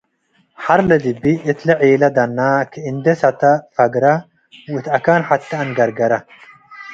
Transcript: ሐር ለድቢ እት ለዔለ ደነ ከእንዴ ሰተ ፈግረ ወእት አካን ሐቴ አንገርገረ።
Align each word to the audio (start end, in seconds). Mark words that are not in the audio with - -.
ሐር 0.63 0.81
ለድቢ 0.89 1.23
እት 1.49 1.59
ለዔለ 1.67 2.03
ደነ 2.15 2.39
ከእንዴ 2.71 3.05
ሰተ 3.21 3.41
ፈግረ 3.75 4.05
ወእት 4.71 4.87
አካን 4.97 5.21
ሐቴ 5.27 5.49
አንገርገረ። 5.61 6.13